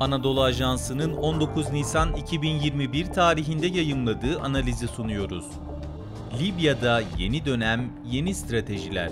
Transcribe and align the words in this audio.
Anadolu 0.00 0.42
Ajansı'nın 0.42 1.12
19 1.12 1.72
Nisan 1.72 2.12
2021 2.12 3.06
tarihinde 3.06 3.66
yayımladığı 3.66 4.40
analizi 4.40 4.88
sunuyoruz. 4.88 5.44
Libya'da 6.40 7.02
yeni 7.18 7.44
dönem, 7.44 7.92
yeni 8.04 8.34
stratejiler. 8.34 9.10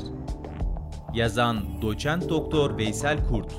Yazan 1.15 1.83
Doçent 1.83 2.29
Doktor 2.29 2.79
Veysel 2.79 3.29
Kurt. 3.29 3.53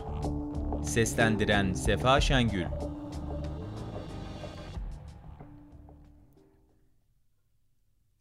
Seslendiren 0.88 1.74
Sefa 1.74 2.22
Şengül. 2.22 2.65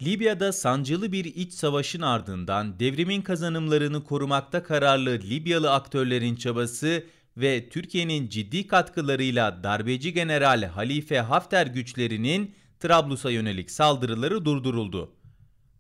Libya'da 0.03 0.53
sancılı 0.53 1.13
bir 1.13 1.25
iç 1.25 1.53
savaşın 1.53 2.03
ardından 2.03 2.81
devrimin 2.81 3.23
kazanımlarını 3.23 4.05
korumakta 4.05 4.63
kararlı 4.63 5.11
Libyalı 5.11 5.73
aktörlerin 5.73 6.37
çabası 6.37 7.05
ve 7.37 7.69
Türkiye'nin 7.69 8.29
ciddi 8.29 8.67
katkılarıyla 8.67 9.65
darbeci 9.65 10.13
general 10.13 10.65
Halife 10.65 11.21
Hafter 11.21 11.67
güçlerinin 11.67 12.55
Trablus'a 12.81 13.31
yönelik 13.31 13.71
saldırıları 13.71 14.45
durduruldu. 14.45 15.17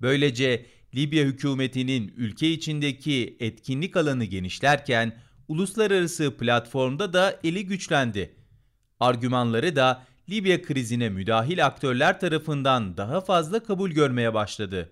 Böylece 0.00 0.66
Libya 0.94 1.24
hükümetinin 1.24 2.14
ülke 2.16 2.50
içindeki 2.50 3.36
etkinlik 3.40 3.96
alanı 3.96 4.24
genişlerken 4.24 5.18
uluslararası 5.48 6.36
platformda 6.36 7.12
da 7.12 7.40
eli 7.44 7.66
güçlendi. 7.66 8.34
Argümanları 9.00 9.76
da 9.76 10.06
Libya 10.30 10.62
krizine 10.62 11.08
müdahil 11.08 11.66
aktörler 11.66 12.20
tarafından 12.20 12.96
daha 12.96 13.20
fazla 13.20 13.62
kabul 13.62 13.90
görmeye 13.90 14.34
başladı. 14.34 14.90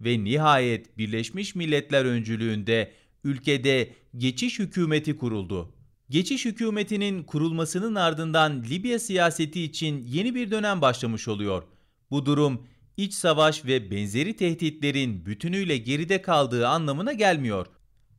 Ve 0.00 0.24
nihayet 0.24 0.98
Birleşmiş 0.98 1.54
Milletler 1.54 2.04
öncülüğünde 2.04 2.92
ülkede 3.24 3.90
geçiş 4.16 4.58
hükümeti 4.58 5.16
kuruldu. 5.16 5.73
Geçiş 6.10 6.44
hükümetinin 6.44 7.22
kurulmasının 7.22 7.94
ardından 7.94 8.64
Libya 8.70 8.98
siyaseti 8.98 9.62
için 9.62 10.04
yeni 10.06 10.34
bir 10.34 10.50
dönem 10.50 10.80
başlamış 10.80 11.28
oluyor. 11.28 11.62
Bu 12.10 12.26
durum 12.26 12.66
iç 12.96 13.14
savaş 13.14 13.64
ve 13.64 13.90
benzeri 13.90 14.36
tehditlerin 14.36 15.26
bütünüyle 15.26 15.76
geride 15.76 16.22
kaldığı 16.22 16.68
anlamına 16.68 17.12
gelmiyor. 17.12 17.66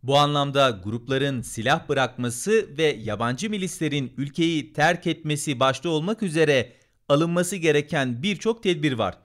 Bu 0.03 0.17
anlamda 0.17 0.69
grupların 0.83 1.41
silah 1.41 1.89
bırakması 1.89 2.77
ve 2.77 2.83
yabancı 2.83 3.49
milislerin 3.49 4.13
ülkeyi 4.17 4.73
terk 4.73 5.07
etmesi 5.07 5.59
başta 5.59 5.89
olmak 5.89 6.23
üzere 6.23 6.73
alınması 7.09 7.55
gereken 7.55 8.23
birçok 8.23 8.63
tedbir 8.63 8.93
var. 8.93 9.17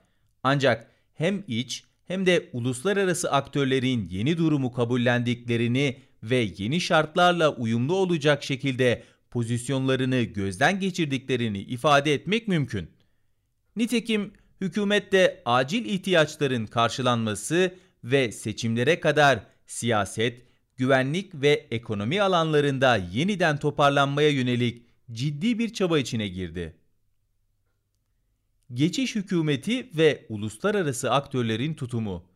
Ancak 0.43 0.91
hem 1.13 1.43
iç 1.47 1.83
hem 2.07 2.25
de 2.25 2.49
uluslararası 2.53 3.31
aktörlerin 3.31 4.07
yeni 4.09 4.37
durumu 4.37 4.71
kabullendiklerini 4.71 5.97
ve 6.23 6.51
yeni 6.57 6.81
şartlarla 6.81 7.55
uyumlu 7.55 7.95
olacak 7.95 8.43
şekilde 8.43 9.03
pozisyonlarını 9.31 10.21
gözden 10.21 10.79
geçirdiklerini 10.79 11.59
ifade 11.59 12.13
etmek 12.13 12.47
mümkün. 12.47 12.89
Nitekim 13.75 14.33
hükümette 14.61 15.41
acil 15.45 15.85
ihtiyaçların 15.85 16.65
karşılanması 16.65 17.75
ve 18.03 18.31
seçimlere 18.31 18.99
kadar 18.99 19.39
siyaset, 19.65 20.45
güvenlik 20.77 21.35
ve 21.35 21.67
ekonomi 21.71 22.21
alanlarında 22.21 22.97
yeniden 22.97 23.57
toparlanmaya 23.57 24.29
yönelik 24.29 24.85
ciddi 25.11 25.59
bir 25.59 25.73
çaba 25.73 25.99
içine 25.99 26.27
girdi. 26.27 26.75
Geçiş 28.73 29.15
hükümeti 29.15 29.97
ve 29.97 30.25
uluslararası 30.29 31.11
aktörlerin 31.11 31.73
tutumu 31.73 32.30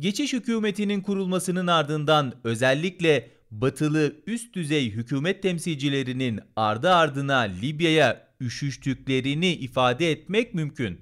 Geçiş 0.00 0.32
hükümetinin 0.32 1.00
kurulmasının 1.00 1.66
ardından 1.66 2.34
özellikle 2.44 3.30
batılı 3.50 4.16
üst 4.26 4.54
düzey 4.54 4.90
hükümet 4.90 5.42
temsilcilerinin 5.42 6.40
ardı 6.56 6.90
ardına 6.90 7.38
Libya'ya 7.38 8.28
üşüştüklerini 8.40 9.52
ifade 9.52 10.10
etmek 10.10 10.54
mümkün. 10.54 11.00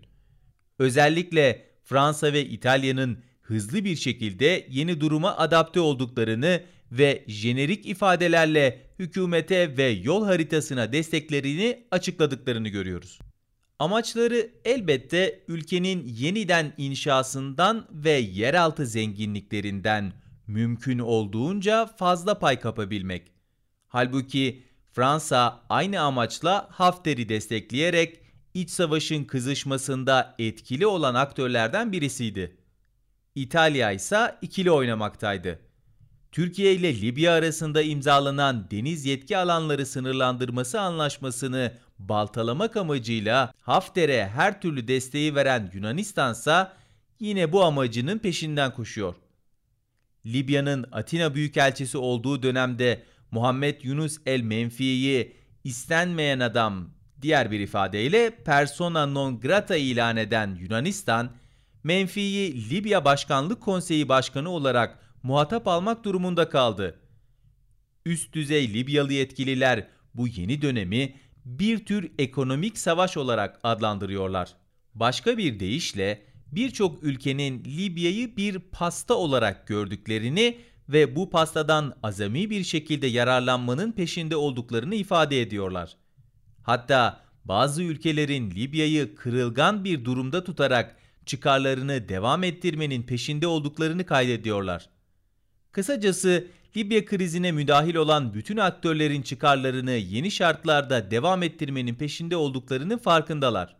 Özellikle 0.78 1.66
Fransa 1.84 2.32
ve 2.32 2.46
İtalya'nın 2.46 3.18
hızlı 3.42 3.84
bir 3.84 3.96
şekilde 3.96 4.66
yeni 4.70 5.00
duruma 5.00 5.36
adapte 5.36 5.80
olduklarını 5.80 6.62
ve 6.92 7.24
jenerik 7.28 7.86
ifadelerle 7.86 8.80
hükümete 8.98 9.76
ve 9.76 9.84
yol 9.84 10.24
haritasına 10.24 10.92
desteklerini 10.92 11.86
açıkladıklarını 11.90 12.68
görüyoruz. 12.68 13.18
Amaçları 13.84 14.50
elbette 14.64 15.44
ülkenin 15.48 16.06
yeniden 16.06 16.72
inşasından 16.78 17.86
ve 17.90 18.10
yeraltı 18.10 18.86
zenginliklerinden 18.86 20.12
mümkün 20.46 20.98
olduğunca 20.98 21.86
fazla 21.86 22.38
pay 22.38 22.60
kapabilmek. 22.60 23.32
Halbuki 23.88 24.62
Fransa 24.92 25.64
aynı 25.68 26.00
amaçla 26.00 26.68
Hafter'i 26.70 27.28
destekleyerek 27.28 28.20
iç 28.54 28.70
savaşın 28.70 29.24
kızışmasında 29.24 30.34
etkili 30.38 30.86
olan 30.86 31.14
aktörlerden 31.14 31.92
birisiydi. 31.92 32.56
İtalya 33.34 33.92
ise 33.92 34.36
ikili 34.42 34.70
oynamaktaydı. 34.70 35.60
Türkiye 36.32 36.74
ile 36.74 37.00
Libya 37.00 37.32
arasında 37.32 37.82
imzalanan 37.82 38.70
deniz 38.70 39.04
yetki 39.04 39.38
alanları 39.38 39.86
sınırlandırması 39.86 40.80
anlaşmasını 40.80 41.72
baltalamak 41.98 42.76
amacıyla 42.76 43.52
Hafter'e 43.60 44.28
her 44.28 44.60
türlü 44.60 44.88
desteği 44.88 45.34
veren 45.34 45.70
Yunanistan 45.74 46.32
ise 46.32 46.68
yine 47.20 47.52
bu 47.52 47.64
amacının 47.64 48.18
peşinden 48.18 48.74
koşuyor. 48.74 49.14
Libya'nın 50.26 50.86
Atina 50.92 51.34
Büyükelçisi 51.34 51.98
olduğu 51.98 52.42
dönemde 52.42 53.02
Muhammed 53.30 53.80
Yunus 53.82 54.18
el 54.26 54.40
Menfi'yi 54.40 55.36
istenmeyen 55.64 56.40
adam 56.40 56.90
diğer 57.22 57.50
bir 57.50 57.60
ifadeyle 57.60 58.30
persona 58.44 59.06
non 59.06 59.40
grata 59.40 59.76
ilan 59.76 60.16
eden 60.16 60.58
Yunanistan, 60.60 61.30
Menfi'yi 61.84 62.70
Libya 62.70 63.04
Başkanlık 63.04 63.60
Konseyi 63.60 64.08
Başkanı 64.08 64.50
olarak 64.50 64.98
muhatap 65.22 65.68
almak 65.68 66.04
durumunda 66.04 66.48
kaldı. 66.48 67.00
Üst 68.06 68.32
düzey 68.32 68.74
Libyalı 68.74 69.12
yetkililer 69.12 69.88
bu 70.14 70.28
yeni 70.28 70.62
dönemi 70.62 71.14
bir 71.44 71.84
tür 71.84 72.10
ekonomik 72.18 72.78
savaş 72.78 73.16
olarak 73.16 73.60
adlandırıyorlar. 73.62 74.54
Başka 74.94 75.38
bir 75.38 75.60
deyişle 75.60 76.22
birçok 76.52 77.02
ülkenin 77.02 77.64
Libya'yı 77.64 78.36
bir 78.36 78.58
pasta 78.58 79.14
olarak 79.14 79.66
gördüklerini 79.66 80.58
ve 80.88 81.16
bu 81.16 81.30
pastadan 81.30 81.94
azami 82.02 82.50
bir 82.50 82.64
şekilde 82.64 83.06
yararlanmanın 83.06 83.92
peşinde 83.92 84.36
olduklarını 84.36 84.94
ifade 84.94 85.40
ediyorlar. 85.40 85.96
Hatta 86.62 87.24
bazı 87.44 87.82
ülkelerin 87.82 88.50
Libya'yı 88.50 89.14
kırılgan 89.14 89.84
bir 89.84 90.04
durumda 90.04 90.44
tutarak 90.44 90.96
çıkarlarını 91.26 92.08
devam 92.08 92.44
ettirmenin 92.44 93.02
peşinde 93.02 93.46
olduklarını 93.46 94.06
kaydediyorlar. 94.06 94.88
Kısacası 95.72 96.46
Libya 96.76 97.04
krizine 97.04 97.52
müdahil 97.52 97.94
olan 97.94 98.34
bütün 98.34 98.56
aktörlerin 98.56 99.22
çıkarlarını 99.22 99.90
yeni 99.90 100.30
şartlarda 100.30 101.10
devam 101.10 101.42
ettirmenin 101.42 101.94
peşinde 101.94 102.36
olduklarının 102.36 102.98
farkındalar. 102.98 103.76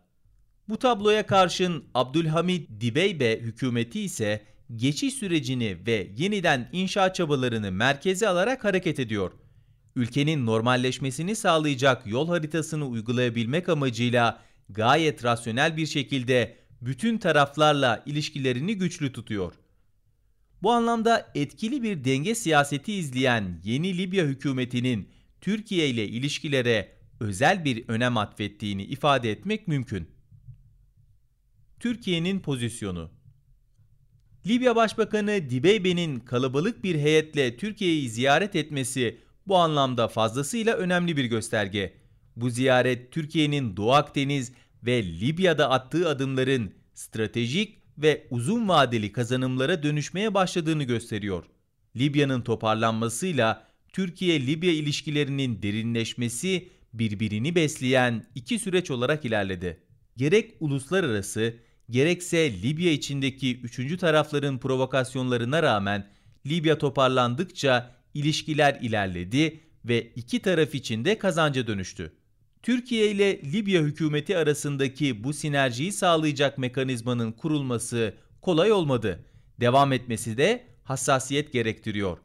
Bu 0.69 0.77
tabloya 0.77 1.25
karşın 1.25 1.83
Abdülhamid 1.93 2.81
Dibeybe 2.81 3.39
hükümeti 3.39 4.01
ise 4.01 4.41
geçiş 4.75 5.13
sürecini 5.13 5.77
ve 5.87 6.07
yeniden 6.17 6.69
inşa 6.71 7.13
çabalarını 7.13 7.71
merkeze 7.71 8.27
alarak 8.27 8.63
hareket 8.63 8.99
ediyor. 8.99 9.31
Ülkenin 9.95 10.45
normalleşmesini 10.45 11.35
sağlayacak 11.35 12.07
yol 12.07 12.27
haritasını 12.27 12.87
uygulayabilmek 12.87 13.69
amacıyla 13.69 14.41
gayet 14.69 15.23
rasyonel 15.23 15.77
bir 15.77 15.85
şekilde 15.85 16.55
bütün 16.81 17.17
taraflarla 17.17 18.03
ilişkilerini 18.05 18.75
güçlü 18.75 19.11
tutuyor. 19.11 19.53
Bu 20.61 20.71
anlamda 20.71 21.31
etkili 21.35 21.83
bir 21.83 22.03
denge 22.03 22.35
siyaseti 22.35 22.93
izleyen 22.93 23.61
yeni 23.63 23.97
Libya 23.97 24.25
hükümetinin 24.25 25.09
Türkiye 25.41 25.89
ile 25.89 26.07
ilişkilere 26.07 26.95
özel 27.19 27.65
bir 27.65 27.89
önem 27.89 28.17
atfettiğini 28.17 28.83
ifade 28.83 29.31
etmek 29.31 29.67
mümkün. 29.67 30.09
Türkiye'nin 31.79 32.39
pozisyonu 32.39 33.11
Libya 34.47 34.75
Başbakanı 34.75 35.49
Dibeybe'nin 35.49 36.19
kalabalık 36.19 36.83
bir 36.83 36.95
heyetle 36.95 37.57
Türkiye'yi 37.57 38.09
ziyaret 38.09 38.55
etmesi 38.55 39.17
bu 39.47 39.57
anlamda 39.57 40.07
fazlasıyla 40.07 40.75
önemli 40.75 41.17
bir 41.17 41.25
gösterge. 41.25 41.93
Bu 42.35 42.49
ziyaret 42.49 43.11
Türkiye'nin 43.11 43.77
Doğu 43.77 43.93
Akdeniz 43.93 44.51
ve 44.83 45.03
Libya'da 45.03 45.69
attığı 45.69 46.09
adımların 46.09 46.73
stratejik 46.93 47.84
ve 47.97 48.27
uzun 48.29 48.69
vadeli 48.69 49.11
kazanımlara 49.11 49.83
dönüşmeye 49.83 50.33
başladığını 50.33 50.83
gösteriyor. 50.83 51.43
Libya'nın 51.97 52.41
toparlanmasıyla 52.41 53.67
Türkiye-Libya 53.93 54.71
ilişkilerinin 54.71 55.61
derinleşmesi 55.61 56.69
birbirini 56.93 57.55
besleyen 57.55 58.25
iki 58.35 58.59
süreç 58.59 58.91
olarak 58.91 59.25
ilerledi. 59.25 59.79
Gerek 60.17 60.53
uluslararası 60.59 61.55
gerekse 61.89 62.61
Libya 62.61 62.91
içindeki 62.91 63.61
üçüncü 63.61 63.97
tarafların 63.97 64.57
provokasyonlarına 64.59 65.63
rağmen 65.63 66.07
Libya 66.45 66.77
toparlandıkça 66.77 67.95
ilişkiler 68.13 68.79
ilerledi 68.81 69.59
ve 69.85 70.11
iki 70.15 70.41
taraf 70.41 70.75
için 70.75 71.05
de 71.05 71.17
kazanca 71.17 71.67
dönüştü. 71.67 72.11
Türkiye 72.65 73.11
ile 73.11 73.41
Libya 73.51 73.81
hükümeti 73.81 74.37
arasındaki 74.37 75.23
bu 75.23 75.33
sinerjiyi 75.33 75.91
sağlayacak 75.91 76.57
mekanizmanın 76.57 77.31
kurulması 77.31 78.13
kolay 78.41 78.71
olmadı. 78.71 79.25
Devam 79.59 79.93
etmesi 79.93 80.37
de 80.37 80.67
hassasiyet 80.83 81.53
gerektiriyor. 81.53 82.17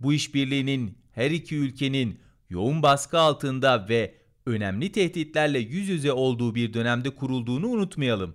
Bu 0.00 0.12
işbirliğinin 0.12 0.98
her 1.12 1.30
iki 1.30 1.56
ülkenin 1.56 2.20
yoğun 2.50 2.82
baskı 2.82 3.18
altında 3.18 3.88
ve 3.88 4.14
önemli 4.46 4.92
tehditlerle 4.92 5.58
yüz 5.58 5.88
yüze 5.88 6.12
olduğu 6.12 6.54
bir 6.54 6.74
dönemde 6.74 7.10
kurulduğunu 7.10 7.68
unutmayalım. 7.68 8.34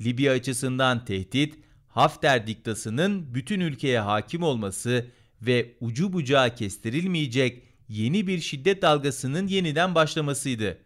Libya 0.00 0.32
açısından 0.32 1.04
tehdit, 1.04 1.54
Hafter 1.88 2.46
diktasının 2.46 3.34
bütün 3.34 3.60
ülkeye 3.60 4.00
hakim 4.00 4.42
olması 4.42 5.06
ve 5.42 5.76
ucu 5.80 6.12
bucağı 6.12 6.54
kestirilmeyecek 6.54 7.62
yeni 7.88 8.26
bir 8.26 8.40
şiddet 8.40 8.82
dalgasının 8.82 9.46
yeniden 9.46 9.94
başlamasıydı. 9.94 10.83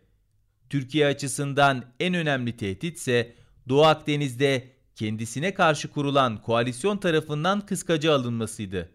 Türkiye 0.71 1.07
açısından 1.07 1.85
en 2.01 2.15
önemli 2.15 2.57
tehdit 2.57 2.97
ise 2.97 3.35
Doğu 3.69 3.85
Akdeniz'de 3.85 4.69
kendisine 4.95 5.55
karşı 5.55 5.89
kurulan 5.89 6.43
koalisyon 6.43 6.97
tarafından 6.97 7.67
kıskaca 7.67 8.15
alınmasıydı. 8.15 8.91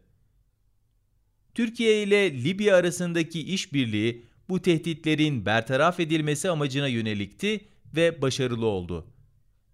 Türkiye 1.53 2.03
ile 2.03 2.43
Libya 2.43 2.75
arasındaki 2.75 3.41
işbirliği 3.41 4.25
bu 4.49 4.61
tehditlerin 4.61 5.45
bertaraf 5.45 5.99
edilmesi 5.99 6.49
amacına 6.49 6.87
yönelikti 6.87 7.65
ve 7.95 8.21
başarılı 8.21 8.65
oldu. 8.65 9.07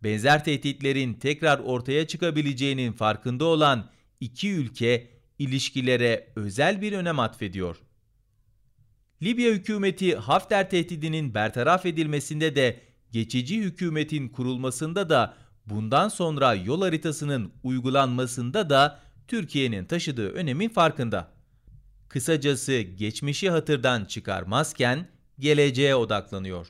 Benzer 0.03 0.45
tehditlerin 0.45 1.13
tekrar 1.13 1.59
ortaya 1.59 2.07
çıkabileceğinin 2.07 2.91
farkında 2.91 3.45
olan 3.45 3.89
iki 4.19 4.51
ülke 4.51 5.07
ilişkilere 5.39 6.27
özel 6.35 6.81
bir 6.81 6.93
önem 6.93 7.19
atfediyor. 7.19 7.77
Libya 9.23 9.51
hükümeti 9.51 10.15
Hafter 10.15 10.69
tehdidinin 10.69 11.33
bertaraf 11.33 11.85
edilmesinde 11.85 12.55
de 12.55 12.79
geçici 13.11 13.61
hükümetin 13.61 14.29
kurulmasında 14.29 15.09
da 15.09 15.33
bundan 15.65 16.09
sonra 16.09 16.53
yol 16.53 16.81
haritasının 16.81 17.51
uygulanmasında 17.63 18.69
da 18.69 18.99
Türkiye'nin 19.27 19.85
taşıdığı 19.85 20.29
önemin 20.29 20.69
farkında. 20.69 21.31
Kısacası 22.07 22.81
geçmişi 22.81 23.49
hatırdan 23.49 24.05
çıkarmazken 24.05 25.07
geleceğe 25.39 25.95
odaklanıyor. 25.95 26.67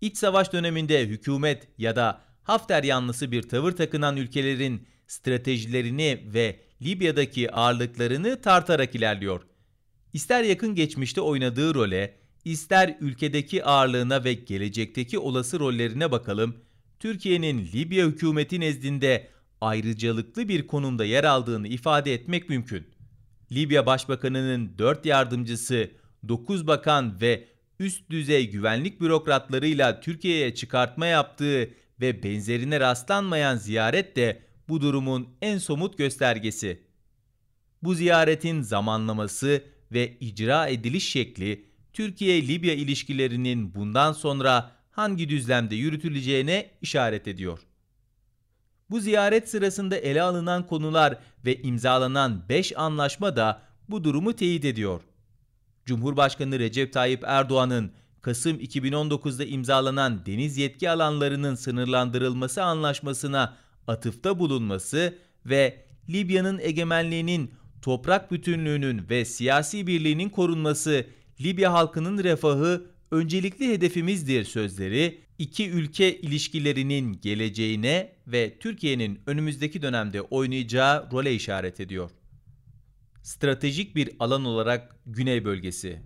İç 0.00 0.16
savaş 0.16 0.52
döneminde 0.52 1.06
hükümet 1.06 1.68
ya 1.78 1.96
da 1.96 2.20
Hafter 2.42 2.84
yanlısı 2.84 3.32
bir 3.32 3.42
tavır 3.42 3.72
takınan 3.72 4.16
ülkelerin 4.16 4.86
stratejilerini 5.06 6.22
ve 6.34 6.60
Libya'daki 6.82 7.52
ağırlıklarını 7.52 8.42
tartarak 8.42 8.94
ilerliyor. 8.94 9.40
İster 10.12 10.44
yakın 10.44 10.74
geçmişte 10.74 11.20
oynadığı 11.20 11.74
role, 11.74 12.14
ister 12.44 12.96
ülkedeki 13.00 13.64
ağırlığına 13.64 14.24
ve 14.24 14.34
gelecekteki 14.34 15.18
olası 15.18 15.60
rollerine 15.60 16.10
bakalım, 16.10 16.56
Türkiye'nin 17.00 17.68
Libya 17.74 18.06
hükümeti 18.06 18.60
nezdinde 18.60 19.28
ayrıcalıklı 19.60 20.48
bir 20.48 20.66
konumda 20.66 21.04
yer 21.04 21.24
aldığını 21.24 21.68
ifade 21.68 22.14
etmek 22.14 22.48
mümkün. 22.48 22.86
Libya 23.52 23.86
Başbakanı'nın 23.86 24.78
4 24.78 25.06
yardımcısı, 25.06 25.90
9 26.28 26.66
bakan 26.66 27.20
ve 27.20 27.48
üst 27.78 28.10
düzey 28.10 28.50
güvenlik 28.50 29.00
bürokratlarıyla 29.00 30.00
Türkiye'ye 30.00 30.54
çıkartma 30.54 31.06
yaptığı 31.06 31.70
ve 32.00 32.22
benzerine 32.22 32.80
rastlanmayan 32.80 33.56
ziyaret 33.56 34.16
de 34.16 34.42
bu 34.68 34.80
durumun 34.80 35.28
en 35.42 35.58
somut 35.58 35.98
göstergesi. 35.98 36.82
Bu 37.82 37.94
ziyaretin 37.94 38.62
zamanlaması 38.62 39.62
ve 39.92 40.16
icra 40.20 40.66
ediliş 40.66 41.08
şekli 41.08 41.64
Türkiye-Libya 41.92 42.74
ilişkilerinin 42.74 43.74
bundan 43.74 44.12
sonra 44.12 44.72
hangi 44.90 45.28
düzlemde 45.28 45.74
yürütüleceğine 45.74 46.70
işaret 46.82 47.28
ediyor. 47.28 47.58
Bu 48.90 49.00
ziyaret 49.00 49.48
sırasında 49.48 49.96
ele 49.96 50.22
alınan 50.22 50.66
konular 50.66 51.18
ve 51.44 51.62
imzalanan 51.62 52.48
5 52.48 52.78
anlaşma 52.78 53.36
da 53.36 53.62
bu 53.88 54.04
durumu 54.04 54.36
teyit 54.36 54.64
ediyor. 54.64 55.00
Cumhurbaşkanı 55.84 56.58
Recep 56.58 56.92
Tayyip 56.92 57.24
Erdoğan'ın 57.26 57.92
Kasım 58.20 58.56
2019'da 58.60 59.44
imzalanan 59.44 60.26
deniz 60.26 60.56
yetki 60.56 60.90
alanlarının 60.90 61.54
sınırlandırılması 61.54 62.62
anlaşmasına 62.62 63.56
atıfta 63.86 64.38
bulunması 64.38 65.18
ve 65.46 65.84
Libya'nın 66.08 66.58
egemenliğinin, 66.58 67.54
toprak 67.82 68.30
bütünlüğünün 68.32 69.08
ve 69.10 69.24
siyasi 69.24 69.86
birliğinin 69.86 70.28
korunması, 70.28 71.06
Libya 71.40 71.72
halkının 71.72 72.24
refahı 72.24 72.86
öncelikli 73.10 73.68
hedefimizdir 73.68 74.44
sözleri 74.44 75.20
iki 75.38 75.70
ülke 75.70 76.20
ilişkilerinin 76.20 77.20
geleceğine 77.22 78.12
ve 78.26 78.58
Türkiye'nin 78.58 79.20
önümüzdeki 79.26 79.82
dönemde 79.82 80.22
oynayacağı 80.22 81.10
role 81.12 81.34
işaret 81.34 81.80
ediyor. 81.80 82.10
Stratejik 83.22 83.96
bir 83.96 84.10
alan 84.18 84.44
olarak 84.44 84.96
Güney 85.06 85.44
bölgesi. 85.44 86.00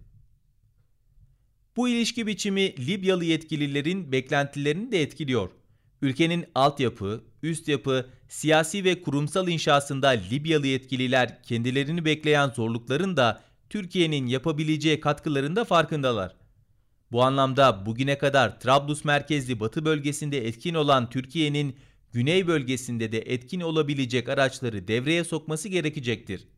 Bu 1.77 1.89
ilişki 1.89 2.27
biçimi 2.27 2.87
Libyalı 2.87 3.25
yetkililerin 3.25 4.13
beklentilerini 4.13 4.93
de 4.93 5.03
etkiliyor. 5.03 5.51
Ülkenin 6.03 6.45
altyapı, 6.55 7.25
üst 7.47 7.69
yapı, 7.69 8.07
siyasi 8.29 8.85
ve 8.85 9.03
kurumsal 9.03 9.49
inşasında 9.49 10.09
Libyalı 10.09 10.67
yetkililer 10.67 11.43
kendilerini 11.43 12.05
bekleyen 12.05 12.51
zorlukların 12.51 13.17
da 13.17 13.41
Türkiye'nin 13.71 14.27
yapabileceği 14.27 15.01
katkılarında 15.01 15.65
farkındalar. 15.65 16.37
Bu 17.13 17.23
anlamda 17.23 17.87
bugüne 17.87 18.19
kadar 18.19 18.61
Trablus 18.61 19.05
merkezli 19.05 19.61
Batı 19.61 19.85
bölgesinde 19.85 20.47
etkin 20.47 20.75
olan 20.75 21.11
Türkiye'nin 21.11 21.77
Güney 22.13 22.47
bölgesinde 22.47 23.13
de 23.13 23.19
etkin 23.19 23.61
olabilecek 23.61 24.29
araçları 24.29 24.89
devreye 24.89 25.25
sokması 25.25 25.69
gerekecektir. 25.69 26.49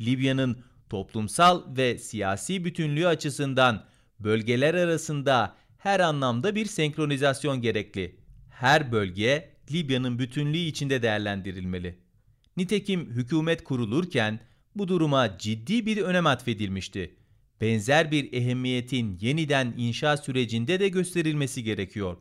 Libya'nın 0.00 0.58
toplumsal 0.90 1.76
ve 1.76 1.98
siyasi 1.98 2.64
bütünlüğü 2.64 3.06
açısından 3.06 3.84
bölgeler 4.20 4.74
arasında 4.74 5.54
her 5.78 6.00
anlamda 6.00 6.54
bir 6.54 6.66
senkronizasyon 6.66 7.60
gerekli. 7.60 8.16
Her 8.50 8.92
bölge 8.92 9.53
Libya'nın 9.72 10.18
bütünlüğü 10.18 10.58
içinde 10.58 11.02
değerlendirilmeli. 11.02 11.98
Nitekim 12.56 13.10
hükümet 13.10 13.64
kurulurken 13.64 14.40
bu 14.76 14.88
duruma 14.88 15.38
ciddi 15.38 15.86
bir 15.86 15.96
önem 15.96 16.26
atfedilmişti 16.26 17.14
benzer 17.60 18.10
bir 18.10 18.32
ehemmiyetin 18.32 19.18
yeniden 19.20 19.74
inşa 19.76 20.16
sürecinde 20.16 20.80
de 20.80 20.88
gösterilmesi 20.88 21.64
gerekiyor. 21.64 22.16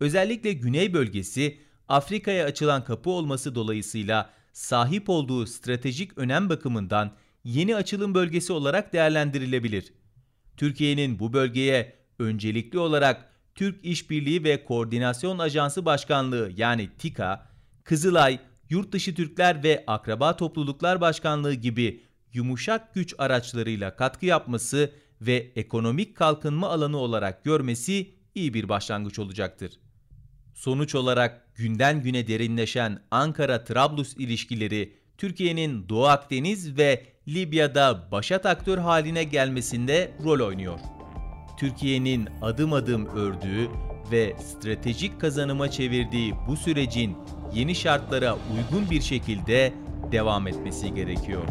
Özellikle 0.00 0.52
Güney 0.52 0.94
bölgesi 0.94 1.58
Afrika'ya 1.88 2.44
açılan 2.44 2.84
kapı 2.84 3.10
olması 3.10 3.54
dolayısıyla 3.54 4.30
sahip 4.52 5.08
olduğu 5.08 5.46
stratejik 5.46 6.18
önem 6.18 6.48
bakımından 6.48 7.16
yeni 7.44 7.76
açılım 7.76 8.14
bölgesi 8.14 8.52
olarak 8.52 8.92
değerlendirilebilir. 8.92 9.92
Türkiye'nin 10.56 11.18
bu 11.18 11.32
bölgeye 11.32 11.94
öncelikli 12.18 12.78
olarak 12.78 13.30
Türk 13.54 13.84
İşbirliği 13.84 14.44
ve 14.44 14.64
Koordinasyon 14.64 15.38
Ajansı 15.38 15.84
Başkanlığı 15.84 16.50
yani 16.56 16.90
TİKA, 16.98 17.46
Kızılay, 17.84 18.38
Yurtdışı 18.70 19.14
Türkler 19.14 19.62
ve 19.62 19.84
Akraba 19.86 20.36
Topluluklar 20.36 21.00
Başkanlığı 21.00 21.54
gibi 21.54 22.02
yumuşak 22.32 22.94
güç 22.94 23.14
araçlarıyla 23.18 23.96
katkı 23.96 24.26
yapması 24.26 24.92
ve 25.20 25.52
ekonomik 25.56 26.16
kalkınma 26.16 26.68
alanı 26.68 26.96
olarak 26.96 27.44
görmesi 27.44 28.14
iyi 28.34 28.54
bir 28.54 28.68
başlangıç 28.68 29.18
olacaktır. 29.18 29.72
Sonuç 30.54 30.94
olarak 30.94 31.56
günden 31.56 32.02
güne 32.02 32.28
derinleşen 32.28 33.02
Ankara-Trablus 33.10 34.16
ilişkileri 34.18 34.96
Türkiye'nin 35.18 35.88
Doğu 35.88 36.06
Akdeniz 36.06 36.78
ve 36.78 37.06
Libya'da 37.28 38.08
başat 38.12 38.46
aktör 38.46 38.78
haline 38.78 39.24
gelmesinde 39.24 40.12
rol 40.24 40.46
oynuyor. 40.46 40.78
Türkiye'nin 41.56 42.28
adım 42.42 42.72
adım 42.72 43.06
ördüğü 43.06 43.68
ve 44.12 44.36
stratejik 44.38 45.20
kazanıma 45.20 45.70
çevirdiği 45.70 46.34
bu 46.48 46.56
sürecin 46.56 47.16
yeni 47.54 47.74
şartlara 47.74 48.34
uygun 48.34 48.90
bir 48.90 49.00
şekilde 49.00 49.72
devam 50.12 50.46
etmesi 50.46 50.94
gerekiyor. 50.94 51.42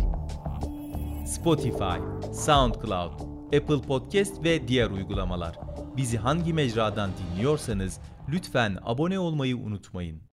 Spotify, 1.28 2.00
SoundCloud, 2.34 3.20
Apple 3.46 3.82
Podcast 3.88 4.44
ve 4.44 4.68
diğer 4.68 4.90
uygulamalar. 4.90 5.60
Bizi 5.98 6.18
hangi 6.18 6.54
mecradan 6.54 7.10
dinliyorsanız 7.18 8.00
lütfen 8.30 8.78
abone 8.84 9.20
olmayı 9.20 9.58
unutmayın. 9.58 10.24